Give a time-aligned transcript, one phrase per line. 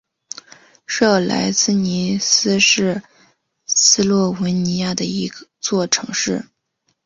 [0.87, 2.17] 热莱兹尼基
[2.59, 3.03] 是
[3.67, 6.43] 斯洛文尼亚的一座城市。